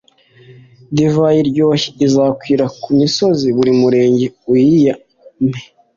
[0.95, 5.59] divayi iryoshye izakwira ku misozi, buri murenge uyiyame.